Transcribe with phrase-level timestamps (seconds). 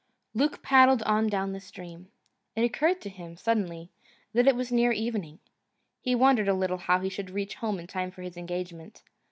[0.33, 2.07] Luke paddled on down the stream.
[2.55, 3.91] It occurred to him, suddenly,
[4.33, 5.37] that it was near evening.
[6.01, 9.03] He wondered a little how he should reach home in time for his engagement.